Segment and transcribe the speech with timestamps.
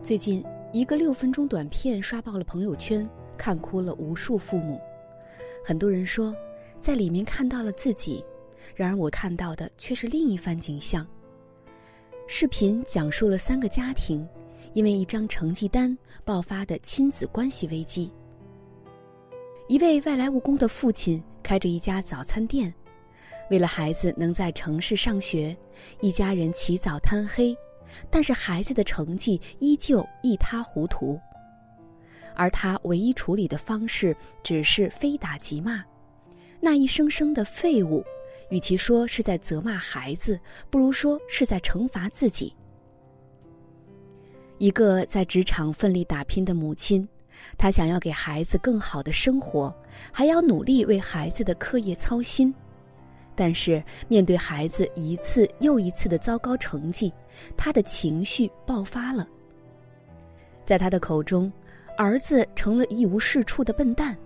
[0.00, 3.06] 最近，一个六分钟短片刷爆了朋友圈，
[3.36, 4.80] 看哭了无数父母。
[5.64, 6.34] 很多人说，
[6.80, 8.24] 在里面看到了自己，
[8.76, 11.06] 然而我看到的却是另一番景象。
[12.28, 14.26] 视频讲述了三个家庭
[14.72, 18.10] 因为一张成绩单爆发的亲子关系危机。
[19.66, 22.72] 一位外来务工的父亲开着一家早餐店，
[23.50, 25.54] 为了孩子能在城市上学，
[26.00, 27.54] 一家人起早贪黑。
[28.10, 31.18] 但是孩子的成绩依旧一塌糊涂，
[32.34, 35.84] 而他唯一处理的方式只是非打即骂。
[36.60, 38.04] 那一声声的废物，
[38.50, 40.38] 与其说是在责骂孩子，
[40.70, 42.54] 不如说是在惩罚自己。
[44.58, 47.08] 一个在职场奋力打拼的母亲，
[47.56, 49.72] 她想要给孩子更好的生活，
[50.12, 52.52] 还要努力为孩子的课业操心。
[53.40, 57.12] 但是面对孩子一次又一次的糟糕成绩，
[57.56, 59.28] 他的情绪爆发了。
[60.66, 61.50] 在他的口中，
[61.96, 64.18] 儿子成了一无是处的笨蛋。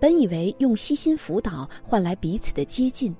[0.00, 3.14] 本以为用悉心辅导换来彼此的接近，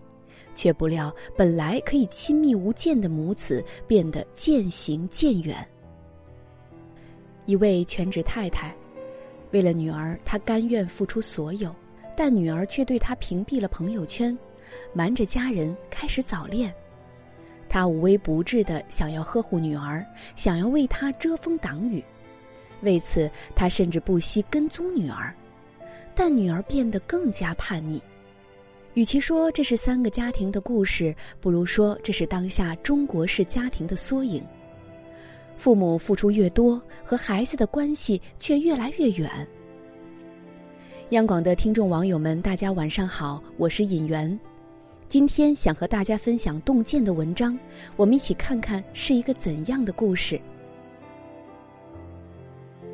[0.55, 5.57] 却不料本来可以亲密无间的母子变得渐行渐远。
[7.45, 8.75] 一位全职太太，
[9.51, 11.71] 为了女儿，她甘愿付出所有，
[12.17, 14.37] 但女儿却对她屏蔽了朋友圈。
[14.93, 16.73] 瞒着家人开始早恋，
[17.69, 20.05] 他无微不至的想要呵护女儿，
[20.35, 22.03] 想要为她遮风挡雨，
[22.83, 25.35] 为此他甚至不惜跟踪女儿，
[26.15, 28.03] 但女儿变得更加叛逆。
[28.95, 34.45] 与其说这是三个家庭的故事，不如说这是当下中国式家庭的缩影。
[35.57, 39.31] 父母付出越多，和孩子的关系却越来越远。
[41.11, 44.39] 央广的听众网友们，大家晚上好，我是尹媛。
[45.11, 47.59] 今天想和大家分享洞见的文章，
[47.97, 50.41] 我们一起看看是一个怎样的故事。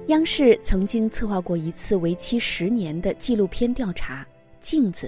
[0.07, 4.25] 央视曾经策划过一次为期十年的纪录片调查
[4.63, 5.07] 《镜子》，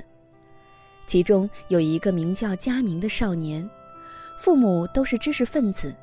[1.06, 3.66] 其中有一个名叫佳明的少年，
[4.38, 5.94] 父母都是知识分子，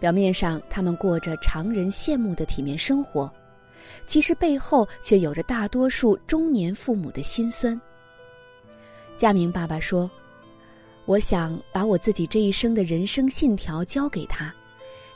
[0.00, 3.30] 表面上他们过着常人羡慕的体面生活，
[4.06, 7.78] 其实背后却有着大多数中年父母的辛酸。
[9.16, 10.10] 佳明爸爸说
[11.06, 14.52] ：“我想把我自己这一生的人生信条交给他，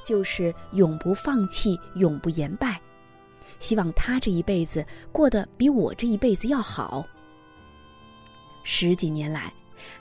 [0.05, 2.81] 就是永不放弃，永不言败。
[3.59, 7.07] 希望他这一辈子过得比我这一辈子要好。”
[8.65, 9.53] 十几年来，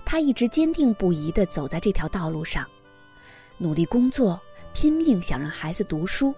[0.04, 2.68] 他一直坚定不移的走在这条道路上，
[3.58, 4.40] 努力工作，
[4.74, 6.34] 拼命想让孩子读书。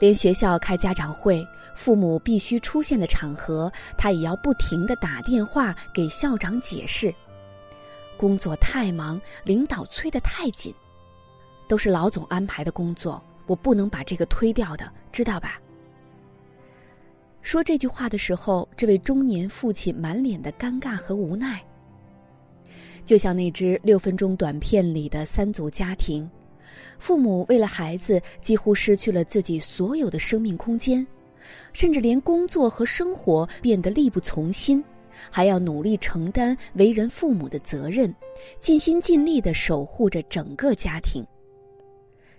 [0.00, 1.46] 连学校开家长会。
[1.76, 7.14] 父母必须出现的场合，他也要不停的打电话给校长解释。
[8.20, 10.74] 工作太忙，领导催得太紧，
[11.66, 15.58] 都是老总安排的工作，我不能把这个推掉的，知道吧？
[17.40, 21.64] 说这句话的时候，这位中年父亲满脸的尴尬和无奈，
[23.06, 26.30] 就像那只六分钟短片里的三组家庭，
[26.98, 31.06] 父母为了孩子，几乎失去了自己所有的生命空间。
[31.72, 34.84] 甚至连工作和生活变得力不从心，
[35.28, 38.14] 还要努力承担为人父母的责任，
[38.60, 41.26] 尽心尽力地守护着整个家庭。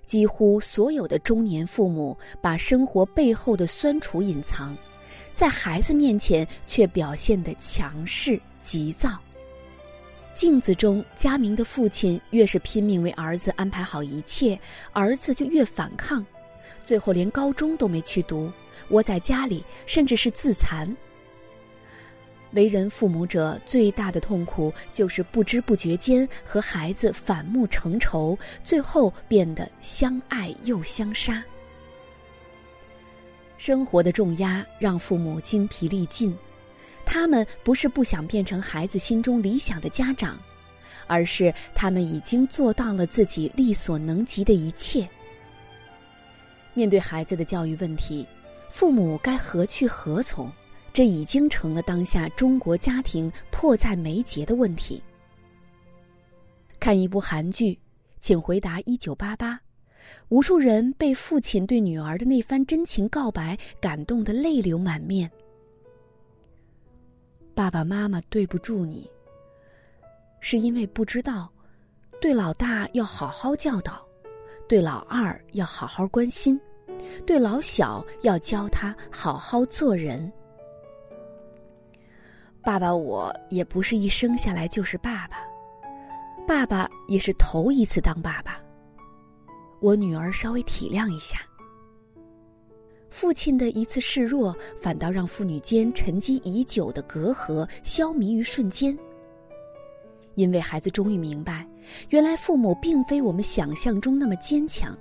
[0.05, 4.75] 几乎所有的中年父母把生活背后的酸楚隐藏，
[5.33, 9.17] 在孩子面前却表现得强势急躁。
[10.33, 14.59] 镜子中，佳明的父亲越是拼命为儿子安排好一切，
[14.91, 16.25] 儿子就越反抗，
[16.83, 18.51] 最后连高中都没去读。
[18.89, 20.93] 窝在家里，甚至是自残。
[22.51, 31.43] 为人父母者最大的痛苦，就是不知不觉间和孩子反目成仇，最后变得相爱又相杀。
[33.57, 36.35] 生活的重压让父母精疲力尽，
[37.05, 40.39] 他们不是不想变成孩子心中理想的家长，
[41.07, 45.07] 而是他们已经做到了自己力所能及的一切。
[46.73, 48.27] 面对孩子的教育问题。
[48.71, 50.49] 父母该何去何从？
[50.93, 55.01] 这已经成了当下中国家庭迫在眉睫的问题。
[56.79, 57.79] 看一部韩剧，
[58.19, 59.59] 请回答一九八八，
[60.29, 65.29] 无数人被父亲对女儿的那番真情告白感动得泪流满面。
[67.53, 69.09] 爸爸妈妈对不住你，
[70.39, 71.51] 是因为不知道，
[72.19, 74.05] 对老大要好好教导，
[74.67, 76.59] 对老二要好好关心。
[77.25, 80.31] 对老小要教他好好做人。
[82.63, 85.37] 爸爸，我也不是一生下来就是爸爸，
[86.47, 88.59] 爸爸也是头一次当爸爸。
[89.79, 91.39] 我女儿稍微体谅一下。
[93.09, 98.97] 父亲的一次示弱，反倒让父女间沉积已久的隔阂消弭于瞬间。
[100.35, 101.67] 因为孩子终于明白，
[102.09, 104.95] 原来父母并非我们想象中那么坚强。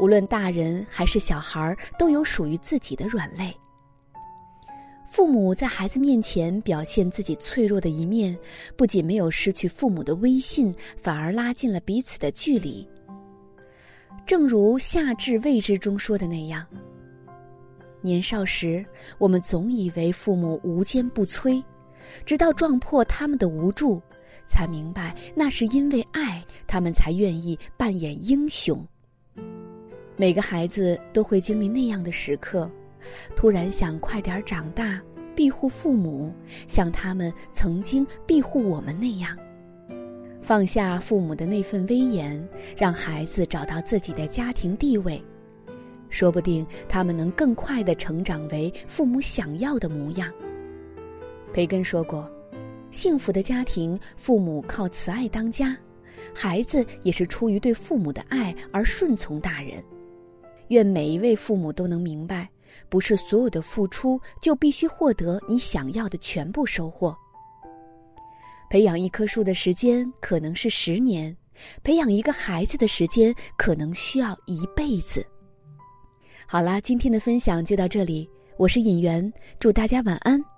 [0.00, 3.56] 无论大人还是小孩，都有属于自己的软肋。
[5.08, 8.38] 父母在孩子面前表现自己脆弱的一面，
[8.76, 12.86] 不仅没有失去父母的威信，反而拉近了彼此的距离。
[14.26, 16.64] 正如夏至未至中说的那样
[18.02, 18.84] ：“年少时，
[19.16, 21.62] 我们总以为父母无坚不摧，
[22.26, 24.00] 直到撞破他们的无助，
[24.46, 28.86] 才明白那是因为爱，他们才愿意扮演英雄。”
[30.16, 32.70] 每个孩子都会经历那样的时刻。
[33.36, 35.00] 突然想快点长大，
[35.34, 36.32] 庇护父母，
[36.66, 39.36] 像他们曾经庇护我们那样，
[40.42, 45.22] 放下父母的那份威严，让孩子找到自己的家庭地位，
[46.08, 50.32] 说不定他们能更快的成长为父母想要的模样。
[51.52, 52.28] 培根说过
[52.90, 55.76] ：“幸福的家庭，父母靠慈爱当家，
[56.34, 59.82] 孩子也是出于对父母的爱而顺从大人。”
[60.68, 62.46] 愿每一位父母都能明白。
[62.88, 67.16] 不是所有的付出就必须获得你想要的全部收获。
[68.70, 71.34] 培养一棵树的时间可能是十年，
[71.82, 75.26] 培养一个孩子的时间可能需要一辈子。
[76.46, 80.57] 好啦，今天的分享就到这里，我是尹媛，祝大家晚安。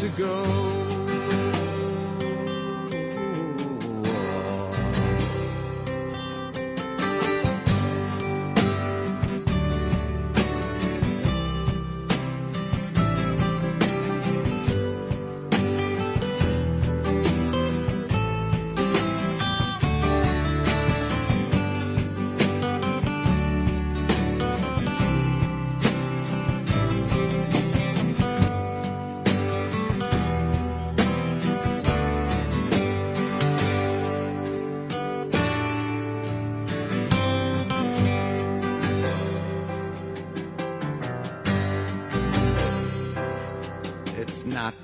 [0.00, 0.79] to go.